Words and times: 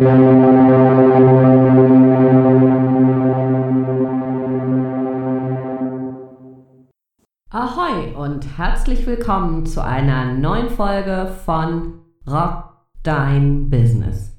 Ahoi 0.00 0.06
und 8.16 8.46
herzlich 8.56 9.06
willkommen 9.06 9.66
zu 9.66 9.84
einer 9.84 10.32
neuen 10.32 10.70
Folge 10.70 11.30
von 11.44 12.00
Rock 12.26 12.78
Dein 13.02 13.68
Business. 13.68 14.34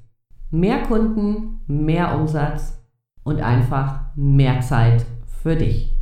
Mehr 0.50 0.82
Kunden, 0.82 1.60
mehr 1.68 2.16
Umsatz 2.16 2.82
und 3.22 3.40
einfach 3.40 4.00
mehr 4.16 4.62
Zeit 4.62 5.06
für 5.44 5.54
dich. 5.54 5.96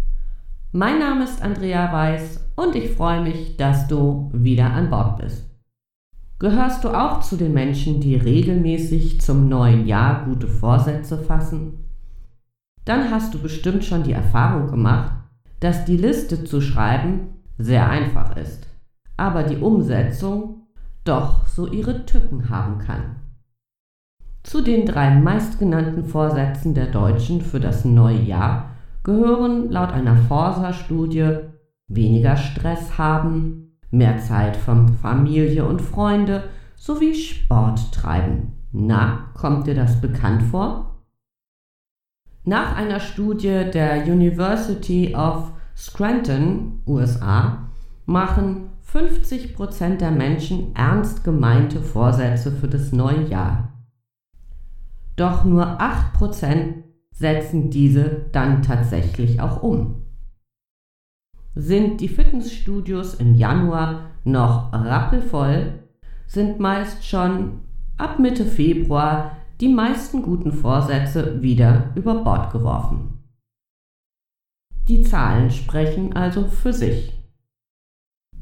Mein 0.72 0.98
Name 0.98 1.24
ist 1.24 1.42
Andrea 1.42 1.92
Weiß 1.92 2.50
und 2.56 2.74
ich 2.76 2.92
freue 2.92 3.20
mich, 3.20 3.58
dass 3.58 3.86
du 3.88 4.30
wieder 4.32 4.72
an 4.72 4.88
Bord 4.88 5.18
bist. 5.18 5.49
Gehörst 6.40 6.84
du 6.84 6.88
auch 6.88 7.20
zu 7.20 7.36
den 7.36 7.52
Menschen, 7.52 8.00
die 8.00 8.16
regelmäßig 8.16 9.20
zum 9.20 9.50
neuen 9.50 9.86
Jahr 9.86 10.24
gute 10.24 10.48
Vorsätze 10.48 11.18
fassen? 11.18 11.84
Dann 12.86 13.10
hast 13.10 13.34
du 13.34 13.38
bestimmt 13.38 13.84
schon 13.84 14.04
die 14.04 14.14
Erfahrung 14.14 14.70
gemacht, 14.70 15.12
dass 15.60 15.84
die 15.84 15.98
Liste 15.98 16.42
zu 16.44 16.62
schreiben 16.62 17.34
sehr 17.58 17.90
einfach 17.90 18.38
ist, 18.38 18.66
aber 19.18 19.42
die 19.42 19.58
Umsetzung 19.58 20.62
doch 21.04 21.46
so 21.46 21.66
ihre 21.66 22.06
Tücken 22.06 22.48
haben 22.48 22.78
kann. 22.78 23.16
Zu 24.42 24.62
den 24.62 24.86
drei 24.86 25.10
meistgenannten 25.10 26.06
Vorsätzen 26.06 26.72
der 26.72 26.86
Deutschen 26.86 27.42
für 27.42 27.60
das 27.60 27.84
neue 27.84 28.22
Jahr 28.22 28.70
gehören 29.04 29.70
laut 29.70 29.92
einer 29.92 30.16
Forsa-Studie 30.16 31.36
weniger 31.86 32.38
Stress 32.38 32.96
haben, 32.96 33.69
mehr 33.90 34.18
Zeit 34.18 34.56
für 34.56 34.86
Familie 35.00 35.64
und 35.64 35.80
Freunde 35.80 36.44
sowie 36.76 37.14
Sport 37.14 37.92
treiben. 37.92 38.52
Na, 38.72 39.30
kommt 39.34 39.66
dir 39.66 39.74
das 39.74 40.00
bekannt 40.00 40.42
vor? 40.44 41.04
Nach 42.44 42.76
einer 42.76 43.00
Studie 43.00 43.64
der 43.72 44.04
University 44.04 45.14
of 45.14 45.52
Scranton, 45.76 46.82
USA, 46.86 47.68
machen 48.06 48.70
50% 48.92 49.98
der 49.98 50.10
Menschen 50.10 50.74
ernst 50.74 51.22
gemeinte 51.22 51.80
Vorsätze 51.80 52.50
für 52.50 52.68
das 52.68 52.92
neue 52.92 53.28
Jahr. 53.28 53.72
Doch 55.16 55.44
nur 55.44 55.80
8% 55.80 56.82
setzen 57.12 57.70
diese 57.70 58.26
dann 58.32 58.62
tatsächlich 58.62 59.40
auch 59.40 59.62
um. 59.62 59.99
Sind 61.54 62.00
die 62.00 62.08
Fitnessstudios 62.08 63.14
im 63.14 63.34
Januar 63.34 64.10
noch 64.24 64.72
rappelvoll, 64.72 65.80
sind 66.26 66.60
meist 66.60 67.04
schon 67.04 67.60
ab 67.98 68.18
Mitte 68.18 68.44
Februar 68.44 69.36
die 69.60 69.68
meisten 69.68 70.22
guten 70.22 70.52
Vorsätze 70.52 71.42
wieder 71.42 71.90
über 71.94 72.22
Bord 72.22 72.52
geworfen. 72.52 73.18
Die 74.88 75.02
Zahlen 75.02 75.50
sprechen 75.50 76.14
also 76.14 76.46
für 76.46 76.72
sich. 76.72 77.12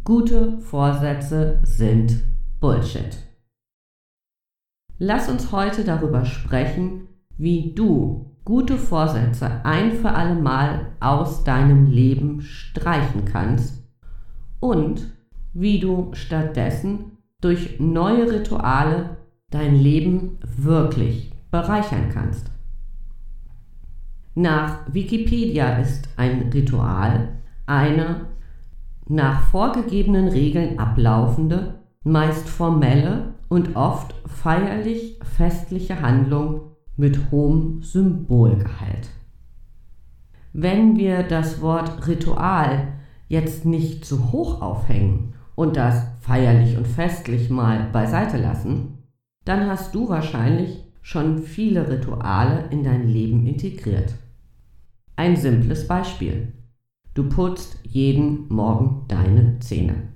Gute 0.05 0.59
Vorsätze 0.61 1.61
sind 1.65 2.22
Bullshit. 2.61 3.19
Lass 4.98 5.28
uns 5.28 5.53
heute 5.53 5.84
darüber 5.84 6.25
sprechen, 6.25 7.09
wie 7.37 7.75
du 7.75 8.37
gute 8.48 8.78
Vorsätze 8.78 9.60
ein 9.64 9.92
für 9.92 10.12
alle 10.12 10.34
Mal 10.34 10.86
aus 11.00 11.44
deinem 11.44 11.91
Leben 11.91 12.41
streichen 12.41 13.27
kannst 13.27 13.86
und 14.58 15.06
wie 15.52 15.78
du 15.78 16.08
stattdessen 16.14 17.19
durch 17.42 17.78
neue 17.78 18.32
Rituale 18.32 19.19
dein 19.50 19.74
Leben 19.74 20.38
wirklich 20.56 21.30
bereichern 21.50 22.08
kannst. 22.10 22.50
Nach 24.34 24.78
Wikipedia 24.91 25.76
ist 25.76 26.08
ein 26.16 26.48
Ritual 26.50 27.28
eine 27.66 28.28
nach 29.08 29.42
vorgegebenen 29.42 30.28
Regeln 30.28 30.78
ablaufende, 30.78 31.81
meist 32.03 32.48
formelle 32.48 33.34
und 33.50 33.76
oft 33.76 34.14
feierlich 34.25 35.20
festliche 35.37 36.00
Handlung 36.00 36.78
mit 36.98 37.31
hohem 37.31 37.81
Symbolgehalt. 37.81 39.09
Wenn 40.53 40.97
wir 40.97 41.22
das 41.22 41.62
Wort 41.62 42.06
Ritual 42.09 42.88
jetzt 43.28 43.64
nicht 43.64 44.04
zu 44.04 44.32
hoch 44.32 44.60
aufhängen 44.60 45.34
und 45.54 45.76
das 45.76 46.06
feierlich 46.20 46.76
und 46.76 46.87
festlich 46.87 47.50
mal 47.50 47.88
beiseite 47.92 48.37
lassen, 48.37 48.98
dann 49.44 49.66
hast 49.69 49.94
du 49.94 50.08
wahrscheinlich 50.08 50.84
schon 51.00 51.38
viele 51.38 51.88
Rituale 51.88 52.64
in 52.70 52.82
dein 52.82 53.06
Leben 53.06 53.47
integriert. 53.47 54.14
Ein 55.14 55.37
simples 55.37 55.87
Beispiel. 55.87 56.53
Du 57.14 57.28
putzt 57.28 57.78
jeden 57.84 58.48
Morgen 58.48 59.04
deine 59.08 59.58
Zähne. 59.60 60.08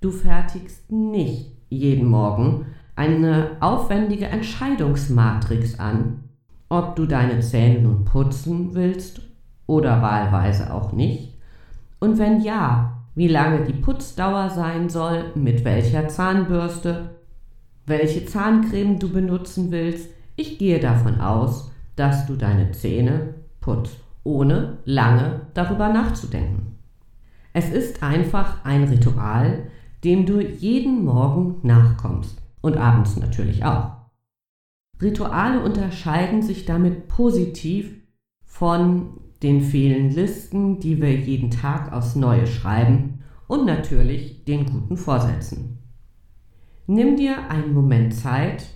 Du 0.00 0.10
fertigst 0.10 0.90
nicht 0.90 1.52
jeden 1.68 2.08
Morgen 2.08 2.66
eine 2.96 3.50
aufwendige 3.60 4.26
Entscheidungsmatrix 4.26 5.78
an, 5.78 6.24
ob 6.68 6.96
du 6.96 7.06
deine 7.06 7.40
Zähne 7.40 7.82
nun 7.82 8.04
putzen 8.04 8.74
willst 8.74 9.20
oder 9.66 10.02
wahlweise 10.02 10.72
auch 10.72 10.92
nicht. 10.92 11.34
Und 12.00 12.18
wenn 12.18 12.40
ja, 12.40 13.04
wie 13.14 13.28
lange 13.28 13.64
die 13.64 13.74
Putzdauer 13.74 14.50
sein 14.50 14.88
soll, 14.88 15.26
mit 15.34 15.64
welcher 15.64 16.08
Zahnbürste, 16.08 17.10
welche 17.86 18.26
Zahncreme 18.26 18.98
du 18.98 19.10
benutzen 19.10 19.70
willst. 19.70 20.10
Ich 20.34 20.58
gehe 20.58 20.80
davon 20.80 21.20
aus, 21.20 21.70
dass 21.94 22.26
du 22.26 22.34
deine 22.34 22.72
Zähne 22.72 23.34
putzt, 23.60 23.96
ohne 24.24 24.78
lange 24.84 25.42
darüber 25.54 25.88
nachzudenken. 25.88 26.78
Es 27.52 27.70
ist 27.70 28.02
einfach 28.02 28.64
ein 28.64 28.84
Ritual, 28.84 29.64
dem 30.04 30.26
du 30.26 30.40
jeden 30.40 31.04
Morgen 31.04 31.56
nachkommst 31.62 32.45
und 32.66 32.76
abends 32.76 33.16
natürlich 33.16 33.64
auch. 33.64 33.92
Rituale 35.00 35.62
unterscheiden 35.62 36.42
sich 36.42 36.64
damit 36.64 37.08
positiv 37.08 37.94
von 38.44 39.20
den 39.42 39.60
vielen 39.60 40.10
Listen, 40.10 40.80
die 40.80 41.00
wir 41.00 41.14
jeden 41.14 41.50
Tag 41.50 41.92
aufs 41.92 42.16
Neue 42.16 42.46
schreiben 42.46 43.20
und 43.46 43.66
natürlich 43.66 44.44
den 44.44 44.66
guten 44.66 44.96
Vorsätzen. 44.96 45.78
Nimm 46.86 47.16
dir 47.16 47.50
einen 47.50 47.74
Moment 47.74 48.14
Zeit, 48.14 48.66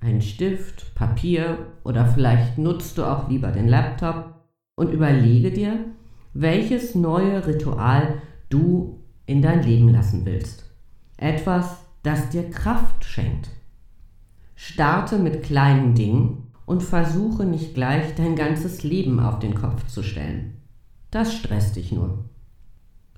einen 0.00 0.20
Stift, 0.20 0.94
Papier 0.94 1.58
oder 1.82 2.06
vielleicht 2.06 2.58
nutzt 2.58 2.98
du 2.98 3.04
auch 3.04 3.28
lieber 3.28 3.50
den 3.50 3.68
Laptop 3.68 4.34
und 4.76 4.92
überlege 4.92 5.50
dir, 5.50 5.78
welches 6.34 6.94
neue 6.94 7.46
Ritual 7.46 8.20
du 8.50 9.00
in 9.24 9.40
dein 9.40 9.62
Leben 9.62 9.88
lassen 9.88 10.26
willst. 10.26 10.70
Etwas, 11.16 11.83
das 12.04 12.28
dir 12.28 12.48
Kraft 12.50 13.04
schenkt. 13.04 13.48
Starte 14.54 15.18
mit 15.18 15.42
kleinen 15.42 15.94
Dingen 15.94 16.52
und 16.66 16.82
versuche 16.82 17.44
nicht 17.44 17.74
gleich 17.74 18.14
dein 18.14 18.36
ganzes 18.36 18.84
Leben 18.84 19.18
auf 19.18 19.40
den 19.40 19.54
Kopf 19.54 19.86
zu 19.88 20.02
stellen. 20.02 20.60
Das 21.10 21.34
stresst 21.34 21.76
dich 21.76 21.90
nur. 21.90 22.24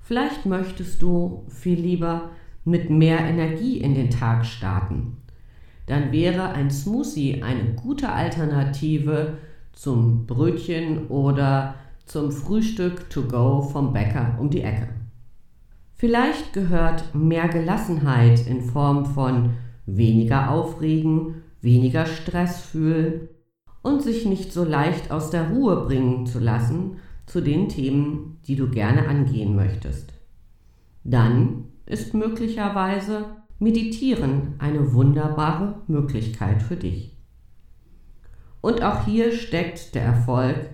Vielleicht 0.00 0.46
möchtest 0.46 1.02
du 1.02 1.44
viel 1.48 1.78
lieber 1.78 2.30
mit 2.64 2.88
mehr 2.90 3.20
Energie 3.20 3.78
in 3.78 3.94
den 3.94 4.10
Tag 4.10 4.46
starten. 4.46 5.16
Dann 5.86 6.12
wäre 6.12 6.50
ein 6.50 6.70
Smoothie 6.70 7.42
eine 7.42 7.74
gute 7.74 8.10
Alternative 8.10 9.38
zum 9.72 10.26
Brötchen 10.26 11.08
oder 11.08 11.74
zum 12.06 12.30
Frühstück 12.30 13.10
to 13.10 13.22
go 13.22 13.62
vom 13.62 13.92
Bäcker 13.92 14.36
um 14.38 14.48
die 14.48 14.62
Ecke. 14.62 14.88
Vielleicht 15.98 16.52
gehört 16.52 17.14
mehr 17.14 17.48
Gelassenheit 17.48 18.46
in 18.46 18.60
Form 18.60 19.06
von 19.06 19.54
weniger 19.86 20.50
Aufregen, 20.50 21.42
weniger 21.62 22.04
Stress 22.04 22.60
fühlen 22.60 23.28
und 23.82 24.02
sich 24.02 24.26
nicht 24.26 24.52
so 24.52 24.62
leicht 24.62 25.10
aus 25.10 25.30
der 25.30 25.50
Ruhe 25.50 25.86
bringen 25.86 26.26
zu 26.26 26.38
lassen 26.38 26.98
zu 27.24 27.40
den 27.40 27.70
Themen, 27.70 28.38
die 28.46 28.56
du 28.56 28.68
gerne 28.68 29.08
angehen 29.08 29.56
möchtest. 29.56 30.12
Dann 31.02 31.64
ist 31.86 32.12
möglicherweise 32.12 33.24
Meditieren 33.58 34.54
eine 34.58 34.92
wunderbare 34.92 35.80
Möglichkeit 35.86 36.62
für 36.62 36.76
dich. 36.76 37.16
Und 38.60 38.82
auch 38.82 39.06
hier 39.06 39.32
steckt 39.32 39.94
der 39.94 40.02
Erfolg 40.02 40.68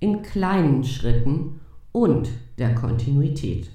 in 0.00 0.22
kleinen 0.22 0.82
Schritten 0.82 1.60
und 1.92 2.30
der 2.56 2.74
Kontinuität. 2.74 3.70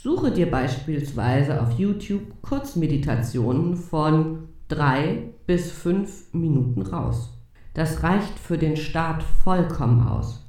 Suche 0.00 0.30
dir 0.30 0.48
beispielsweise 0.48 1.60
auf 1.60 1.76
YouTube 1.76 2.40
Kurzmeditationen 2.40 3.74
von 3.74 4.48
drei 4.68 5.34
bis 5.44 5.72
fünf 5.72 6.32
Minuten 6.32 6.82
raus. 6.82 7.36
Das 7.74 8.04
reicht 8.04 8.38
für 8.38 8.58
den 8.58 8.76
Start 8.76 9.24
vollkommen 9.24 10.06
aus. 10.06 10.48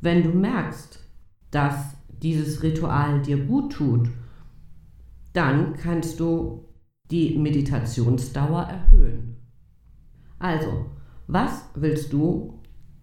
Wenn 0.00 0.22
du 0.22 0.30
merkst, 0.30 0.98
dass 1.50 1.94
dieses 2.22 2.62
Ritual 2.62 3.20
dir 3.20 3.44
gut 3.44 3.74
tut, 3.74 4.08
dann 5.34 5.74
kannst 5.74 6.18
du 6.18 6.64
die 7.10 7.36
Meditationsdauer 7.36 8.62
erhöhen 8.62 9.36
Also, 10.38 10.86
was 11.26 11.68
willst 11.74 12.14
du 12.14 12.62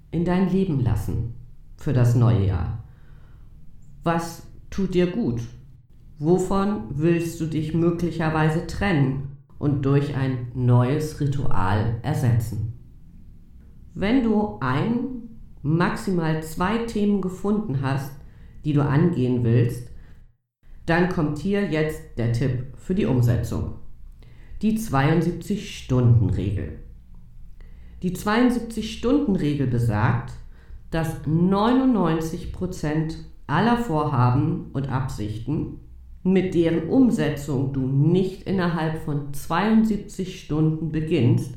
in 0.10 0.26
dein 0.26 0.50
Leben 0.50 0.80
lassen 0.80 1.36
für 1.78 1.94
das 1.94 2.16
neue 2.16 2.48
Jahr? 2.48 2.84
Was 4.04 4.51
tut 4.72 4.96
dir 4.96 5.08
gut? 5.08 5.42
Wovon 6.18 6.86
willst 6.96 7.40
du 7.40 7.46
dich 7.46 7.76
möglicherweise 7.76 8.66
trennen 8.66 9.38
und 9.60 9.86
durch 9.86 10.16
ein 10.16 10.48
neues 10.56 11.20
Ritual 11.20 12.00
ersetzen? 12.02 12.74
Wenn 13.94 14.24
du 14.24 14.58
ein, 14.62 15.30
maximal 15.62 16.42
zwei 16.42 16.80
Themen 16.86 17.22
gefunden 17.22 17.82
hast, 17.82 18.12
die 18.66 18.74
du 18.74 18.84
angehen 18.84 19.44
willst, 19.44 19.90
dann 20.86 21.10
kommt 21.10 21.40
hier 21.40 21.70
jetzt 21.70 22.02
der 22.18 22.34
Tipp 22.34 22.74
für 22.78 22.96
die 22.96 23.06
Umsetzung. 23.06 23.76
Die 24.62 24.78
72-Stunden-Regel. 24.78 26.80
Die 28.04 28.16
72-Stunden-Regel 28.16 29.68
besagt, 29.68 30.34
dass 30.92 31.26
99% 31.26 33.16
aller 33.48 33.78
Vorhaben 33.78 34.68
und 34.74 34.90
Absichten, 34.90 35.80
mit 36.24 36.54
deren 36.54 36.90
Umsetzung 36.90 37.74
du 37.74 37.82
nicht 37.82 38.44
innerhalb 38.44 39.04
von 39.04 39.34
72 39.34 40.40
Stunden 40.40 40.92
beginnst, 40.92 41.56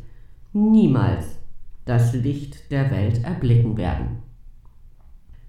niemals 0.53 1.39
das 1.85 2.15
Licht 2.15 2.71
der 2.71 2.91
Welt 2.91 3.25
erblicken 3.25 3.77
werden. 3.77 4.23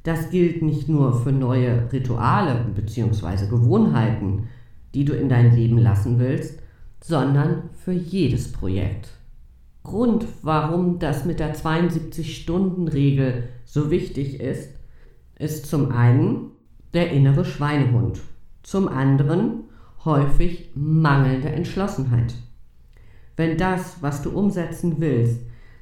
Das 0.03 0.29
gilt 0.29 0.61
nicht 0.61 0.87
nur 0.87 1.13
für 1.13 1.31
neue 1.31 1.91
Rituale 1.91 2.65
bzw. 2.75 3.47
Gewohnheiten, 3.47 4.47
die 4.93 5.05
du 5.05 5.13
in 5.13 5.29
dein 5.29 5.55
Leben 5.55 5.77
lassen 5.77 6.19
willst, 6.19 6.59
sondern 7.01 7.69
für 7.73 7.91
jedes 7.91 8.51
Projekt. 8.51 9.09
Grund, 9.83 10.25
warum 10.41 10.99
das 10.99 11.25
mit 11.25 11.39
der 11.39 11.55
72-Stunden-Regel 11.55 13.49
so 13.65 13.91
wichtig 13.91 14.39
ist, 14.39 14.74
ist 15.37 15.65
zum 15.67 15.91
einen 15.91 16.51
der 16.93 17.11
innere 17.11 17.45
Schweinehund, 17.45 18.21
zum 18.63 18.87
anderen 18.87 19.65
häufig 20.05 20.71
mangelnde 20.75 21.49
Entschlossenheit. 21.49 22.35
Wenn 23.35 23.57
das, 23.57 24.01
was 24.01 24.21
du 24.21 24.29
umsetzen 24.31 24.95
willst, 24.99 25.41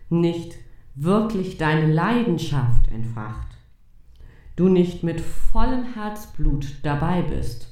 nicht 0.09 0.55
wirklich 0.95 1.57
deine 1.57 1.91
Leidenschaft 1.91 2.91
entfacht, 2.91 3.47
du 4.55 4.69
nicht 4.69 5.03
mit 5.03 5.21
vollem 5.21 5.93
Herzblut 5.93 6.77
dabei 6.83 7.21
bist, 7.21 7.67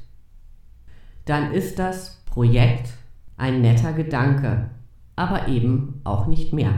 dann 1.26 1.52
ist 1.52 1.80
das 1.80 2.22
Projekt 2.26 2.94
ein 3.38 3.62
netter 3.62 3.94
Gedanke, 3.94 4.70
aber 5.16 5.48
eben 5.48 6.02
auch 6.04 6.28
nicht 6.28 6.54
mehr. 6.54 6.74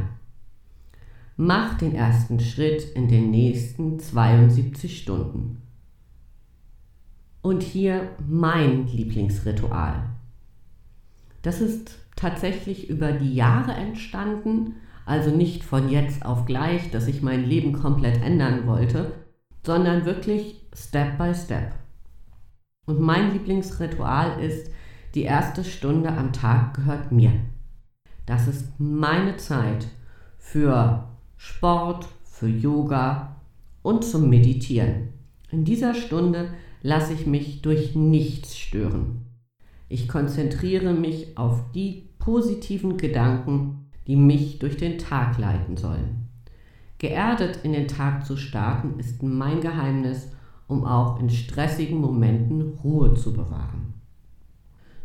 Mach 1.36 1.78
den 1.78 1.96
ersten 1.96 2.40
Schritt 2.40 2.84
in 2.96 3.08
den 3.08 3.32
nächsten 3.32 4.00
72 4.00 5.00
Stunden. 5.00 5.64
Und 7.42 7.64
hier 7.64 8.12
mein 8.28 8.88
Lieblingsritual. 8.88 10.10
Das 11.42 11.60
ist 11.60 11.98
tatsächlich 12.16 12.88
über 12.90 13.12
die 13.12 13.34
Jahre 13.34 13.74
entstanden, 13.74 14.76
also 15.06 15.32
nicht 15.36 15.64
von 15.64 15.90
jetzt 15.90 16.24
auf 16.24 16.46
gleich, 16.46 16.92
dass 16.92 17.08
ich 17.08 17.24
mein 17.24 17.44
Leben 17.44 17.74
komplett 17.74 18.22
ändern 18.22 18.68
wollte, 18.68 19.12
sondern 19.66 20.06
wirklich 20.06 20.62
Step 20.76 21.18
by 21.18 21.34
Step. 21.34 21.74
Und 22.86 23.02
mein 23.02 23.34
Lieblingsritual 23.34 24.40
ist, 24.40 24.72
die 25.16 25.24
erste 25.24 25.64
Stunde 25.64 26.10
am 26.10 26.32
Tag 26.32 26.76
gehört 26.76 27.12
mir. 27.12 27.32
Das 28.26 28.48
ist 28.48 28.80
meine 28.80 29.38
Zeit 29.38 29.88
für 30.38 31.13
Sport, 31.46 32.08
für 32.24 32.48
Yoga 32.48 33.36
und 33.82 34.06
zum 34.06 34.30
Meditieren. 34.30 35.10
In 35.52 35.66
dieser 35.66 35.94
Stunde 35.94 36.54
lasse 36.82 37.12
ich 37.12 37.28
mich 37.28 37.62
durch 37.62 37.96
nichts 37.96 38.58
stören. 38.58 39.26
Ich 39.90 40.08
konzentriere 40.08 40.94
mich 40.94 41.38
auf 41.38 41.60
die 41.76 42.08
positiven 42.18 42.96
Gedanken, 42.96 43.90
die 44.08 44.16
mich 44.16 44.60
durch 44.60 44.78
den 44.78 44.98
Tag 44.98 45.38
leiten 45.38 45.76
sollen. 45.76 46.30
Geerdet 46.98 47.60
in 47.64 47.74
den 47.74 47.90
Tag 47.90 48.26
zu 48.26 48.38
starten 48.38 48.98
ist 48.98 49.22
mein 49.22 49.60
Geheimnis, 49.60 50.30
um 50.68 50.86
auch 50.86 51.20
in 51.20 51.30
stressigen 51.30 52.00
Momenten 52.00 52.80
Ruhe 52.86 53.16
zu 53.16 53.34
bewahren. 53.34 53.96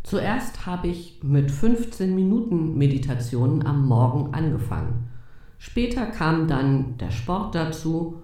Zuerst 0.05 0.67
habe 0.67 0.87
ich 0.87 1.19
mit 1.25 1.51
15 1.51 2.15
Minuten 2.15 2.79
Meditationen 2.79 3.67
am 3.67 3.89
Morgen 3.89 4.33
angefangen. 4.35 5.09
Später 5.59 6.07
kam 6.07 6.47
dann 6.47 6.97
der 6.99 7.11
Sport 7.11 7.55
dazu 7.55 8.23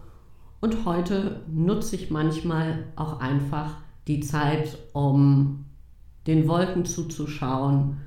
und 0.61 0.87
heute 0.87 1.43
nutze 1.53 1.97
ich 1.97 2.11
manchmal 2.11 2.85
auch 2.97 3.21
einfach 3.21 3.75
die 4.07 4.21
Zeit, 4.21 4.79
um 4.93 5.67
den 6.27 6.49
Wolken 6.49 6.85
zuzuschauen, 6.85 7.99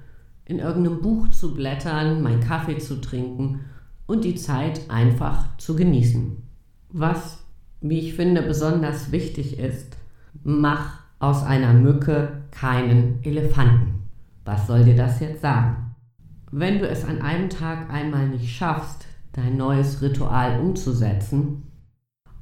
in 0.45 0.59
irgendeinem 0.59 1.01
Buch 1.01 1.29
zu 1.29 1.53
blättern, 1.53 2.23
meinen 2.23 2.39
Kaffee 2.39 2.77
zu 2.77 3.01
trinken 3.01 3.59
und 4.05 4.23
die 4.23 4.35
Zeit 4.35 4.89
einfach 4.89 5.57
zu 5.57 5.75
genießen. 5.75 6.41
Was, 6.89 7.43
wie 7.81 7.99
ich 7.99 8.13
finde, 8.13 8.41
besonders 8.41 9.11
wichtig 9.11 9.59
ist, 9.59 9.97
mach 10.43 11.01
aus 11.19 11.43
einer 11.43 11.73
Mücke 11.73 12.43
keinen 12.51 13.21
Elefanten. 13.23 14.03
Was 14.45 14.67
soll 14.67 14.85
dir 14.85 14.95
das 14.95 15.19
jetzt 15.19 15.41
sagen? 15.41 15.95
Wenn 16.51 16.79
du 16.79 16.87
es 16.87 17.03
an 17.03 17.21
einem 17.21 17.49
Tag 17.49 17.91
einmal 17.91 18.29
nicht 18.29 18.55
schaffst, 18.55 19.06
dein 19.37 19.55
neues 19.55 20.01
Ritual 20.01 20.59
umzusetzen, 20.59 21.71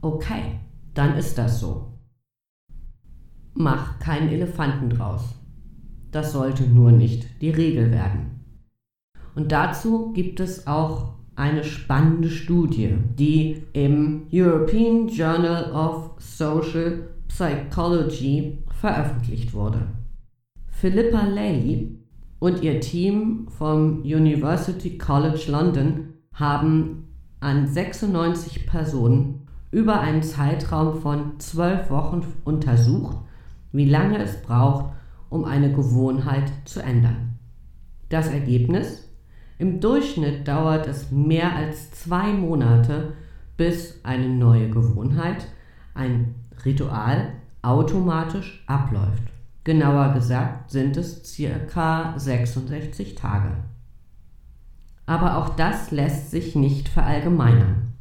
okay, 0.02 0.60
dann 0.94 1.18
ist 1.18 1.38
das 1.38 1.60
so. 1.60 2.00
Mach 3.54 4.00
keinen 4.00 4.30
Elefanten 4.30 4.90
draus. 4.90 5.36
Das 6.12 6.32
sollte 6.32 6.64
nur 6.64 6.94
nicht 6.94 7.42
die 7.42 7.50
Regel 7.50 7.92
werden. 7.92 8.40
Und 9.36 9.52
dazu 9.52 10.14
gibt 10.14 10.40
es 10.40 10.68
auch 10.68 11.16
eine 11.36 11.66
spannende 11.66 12.30
Studie, 12.30 12.98
die 13.20 13.64
im 13.74 14.28
European 14.32 15.10
Journal 15.10 15.74
of 15.74 16.12
Social 16.18 17.10
Psychology 17.28 18.64
veröffentlicht 18.80 19.54
wurde. 19.54 19.82
Philippa 20.70 21.26
Lely 21.28 22.00
und 22.40 22.64
ihr 22.64 22.80
Team 22.80 23.48
vom 23.50 24.02
University 24.04 24.98
College 24.98 25.48
London 25.50 26.15
haben 26.36 27.08
an 27.40 27.68
96 27.68 28.68
Personen 28.68 29.48
über 29.72 30.00
einen 30.00 30.24
Zeitraum 30.24 31.02
von 31.02 31.40
12 31.40 31.90
Wochen 31.90 32.26
untersucht, 32.44 33.18
wie 33.72 33.90
lange 33.90 34.20
es 34.20 34.42
braucht, 34.42 34.94
um 35.30 35.44
eine 35.44 35.72
Gewohnheit 35.74 36.52
zu 36.66 36.82
ändern. 36.82 37.38
Das 38.10 38.28
Ergebnis? 38.28 39.10
Im 39.58 39.80
Durchschnitt 39.80 40.48
dauert 40.48 40.88
es 40.88 41.12
mehr 41.12 41.56
als 41.56 41.92
zwei 41.92 42.34
Monate, 42.34 43.14
bis 43.58 44.00
eine 44.04 44.28
neue 44.28 44.70
Gewohnheit, 44.70 45.48
ein 45.94 46.36
Ritual, 46.66 47.34
automatisch 47.62 48.64
abläuft. 48.68 49.24
Genauer 49.64 50.14
gesagt 50.14 50.70
sind 50.72 50.98
es 50.98 51.24
circa 51.24 52.14
66 52.18 53.16
Tage. 53.16 53.52
Aber 55.06 55.38
auch 55.38 55.50
das 55.50 55.92
lässt 55.92 56.32
sich 56.32 56.56
nicht 56.56 56.90
verallgemeinern. 56.90 57.94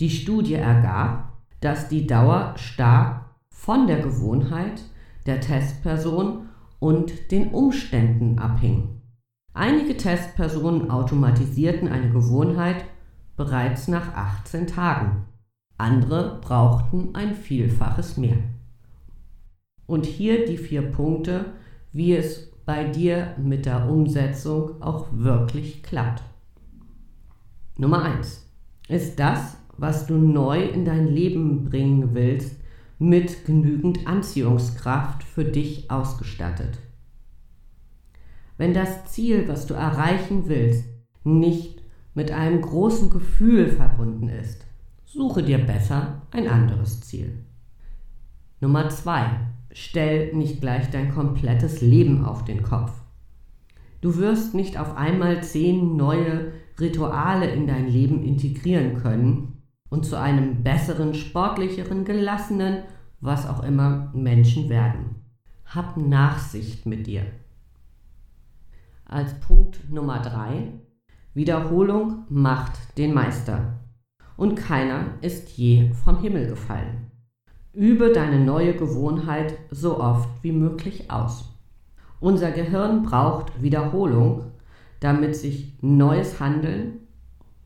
Die 0.00 0.10
Studie 0.10 0.54
ergab, 0.54 1.32
dass 1.60 1.88
die 1.88 2.06
Dauer 2.06 2.54
stark 2.56 3.26
von 3.50 3.86
der 3.86 4.00
Gewohnheit, 4.00 4.82
der 5.26 5.40
Testperson 5.40 6.48
und 6.78 7.30
den 7.30 7.48
Umständen 7.48 8.38
abhing. 8.38 9.00
Einige 9.52 9.96
Testpersonen 9.96 10.90
automatisierten 10.90 11.88
eine 11.88 12.10
Gewohnheit 12.10 12.84
bereits 13.36 13.88
nach 13.88 14.14
18 14.14 14.66
Tagen. 14.66 15.26
Andere 15.76 16.40
brauchten 16.40 17.14
ein 17.14 17.34
Vielfaches 17.34 18.16
mehr. 18.16 18.38
Und 19.86 20.06
hier 20.06 20.46
die 20.46 20.58
vier 20.58 20.82
Punkte, 20.82 21.46
wie 21.92 22.14
es 22.14 22.50
bei 22.64 22.84
dir 22.84 23.34
mit 23.38 23.66
der 23.66 23.90
Umsetzung 23.90 24.80
auch 24.80 25.08
wirklich 25.10 25.82
klappt. 25.82 26.22
Nummer 27.80 28.02
1. 28.04 28.46
Ist 28.88 29.18
das, 29.18 29.56
was 29.76 30.06
du 30.06 30.14
neu 30.14 30.62
in 30.62 30.84
dein 30.84 31.08
Leben 31.08 31.64
bringen 31.64 32.10
willst, 32.12 32.56
mit 32.98 33.44
genügend 33.46 34.06
Anziehungskraft 34.06 35.24
für 35.24 35.44
dich 35.44 35.90
ausgestattet? 35.90 36.78
wenn 38.60 38.74
das 38.74 39.06
Ziel, 39.06 39.48
was 39.48 39.66
du 39.66 39.72
erreichen 39.72 40.42
willst, 40.46 40.84
nicht 41.24 41.82
mit 42.12 42.30
einem 42.30 42.60
großen 42.60 43.08
Gefühl 43.08 43.70
verbunden 43.70 44.28
ist, 44.28 44.66
suche 45.06 45.42
dir 45.42 45.56
besser 45.56 46.20
ein 46.30 46.46
anderes 46.46 47.00
Ziel. 47.00 47.42
Nummer 48.60 48.90
zwei: 48.90 49.30
Stell 49.72 50.34
nicht 50.34 50.60
gleich 50.60 50.90
dein 50.90 51.10
komplettes 51.10 51.80
Leben 51.80 52.22
auf 52.26 52.44
den 52.44 52.62
Kopf. 52.62 52.92
Du 54.02 54.18
wirst 54.18 54.52
nicht 54.52 54.78
auf 54.78 54.94
einmal 54.94 55.42
zehn 55.42 55.96
neue 55.96 56.52
Rituale 56.80 57.50
in 57.50 57.66
dein 57.66 57.88
Leben 57.88 58.22
integrieren 58.22 58.96
können 59.02 59.62
und 59.90 60.06
zu 60.06 60.18
einem 60.18 60.62
besseren, 60.62 61.14
sportlicheren, 61.14 62.04
gelassenen, 62.04 62.84
was 63.20 63.46
auch 63.46 63.62
immer 63.62 64.10
Menschen 64.14 64.68
werden. 64.68 65.16
Hab 65.64 65.96
Nachsicht 65.96 66.86
mit 66.86 67.06
dir. 67.06 67.22
Als 69.04 69.34
Punkt 69.40 69.90
Nummer 69.90 70.20
drei 70.20 70.72
Wiederholung 71.34 72.24
macht 72.28 72.98
den 72.98 73.14
Meister. 73.14 73.80
Und 74.36 74.56
keiner 74.56 75.14
ist 75.20 75.50
je 75.56 75.92
vom 75.92 76.20
Himmel 76.20 76.48
gefallen. 76.48 77.10
Übe 77.72 78.12
deine 78.12 78.40
neue 78.40 78.74
Gewohnheit 78.74 79.54
so 79.70 80.00
oft 80.00 80.28
wie 80.42 80.50
möglich 80.50 81.10
aus. 81.10 81.56
Unser 82.18 82.50
Gehirn 82.50 83.02
braucht 83.02 83.62
Wiederholung, 83.62 84.49
damit 85.00 85.34
sich 85.34 85.76
neues 85.80 86.40
Handeln 86.40 87.00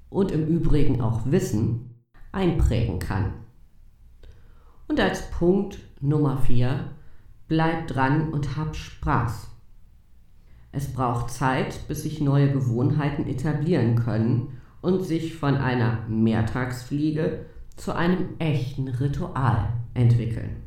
und 0.09 0.31
im 0.31 0.47
Übrigen 0.47 1.01
auch 1.01 1.23
Wissen 1.27 1.91
einprägen 2.33 2.99
kann. 2.99 3.33
Und 4.89 5.01
als 5.01 5.31
Punkt 5.31 5.79
Nummer 6.01 6.39
4, 6.39 6.91
bleib 7.49 7.89
dran 7.89 8.33
und 8.33 8.57
hab 8.57 8.77
Spaß. 8.77 9.49
Es 10.73 10.93
braucht 10.93 11.31
Zeit, 11.31 11.87
bis 11.89 12.03
sich 12.03 12.21
neue 12.21 12.53
Gewohnheiten 12.53 13.27
etablieren 13.27 13.97
können 13.97 14.61
und 14.81 15.05
sich 15.05 15.35
von 15.37 15.57
einer 15.57 16.07
Mehrtagsfliege 16.09 17.47
zu 17.77 17.95
einem 17.95 18.39
echten 18.39 18.89
Ritual 18.89 19.73
entwickeln. 19.95 20.64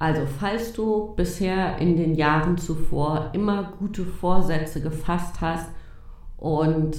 Also 0.00 0.22
falls 0.24 0.72
du 0.72 1.14
bisher 1.14 1.76
in 1.76 1.94
den 1.98 2.14
Jahren 2.14 2.56
zuvor 2.56 3.28
immer 3.34 3.74
gute 3.78 4.06
Vorsätze 4.06 4.80
gefasst 4.80 5.42
hast 5.42 5.68
und 6.38 6.96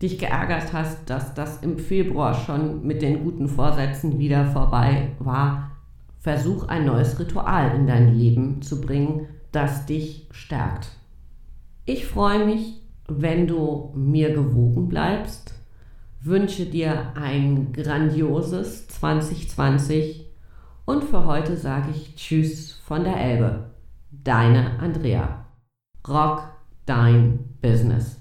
dich 0.00 0.18
geärgert 0.18 0.72
hast, 0.72 1.10
dass 1.10 1.34
das 1.34 1.58
im 1.58 1.76
Februar 1.78 2.32
schon 2.32 2.86
mit 2.86 3.02
den 3.02 3.24
guten 3.24 3.46
Vorsätzen 3.46 4.18
wieder 4.18 4.46
vorbei 4.46 5.12
war, 5.18 5.72
versuch 6.18 6.66
ein 6.66 6.86
neues 6.86 7.20
Ritual 7.20 7.74
in 7.76 7.86
dein 7.86 8.14
Leben 8.14 8.62
zu 8.62 8.80
bringen, 8.80 9.26
das 9.52 9.84
dich 9.84 10.26
stärkt. 10.30 10.88
Ich 11.84 12.06
freue 12.06 12.46
mich, 12.46 12.80
wenn 13.06 13.48
du 13.48 13.92
mir 13.94 14.32
gewogen 14.32 14.88
bleibst, 14.88 15.52
wünsche 16.22 16.64
dir 16.64 17.12
ein 17.16 17.74
grandioses 17.74 18.88
2020 18.88 20.29
und 20.90 21.04
für 21.04 21.24
heute 21.24 21.56
sage 21.56 21.90
ich 21.92 22.16
Tschüss 22.16 22.72
von 22.72 23.04
der 23.04 23.16
Elbe. 23.16 23.70
Deine 24.10 24.80
Andrea. 24.80 25.46
Rock 26.08 26.42
dein 26.84 27.38
Business. 27.62 28.16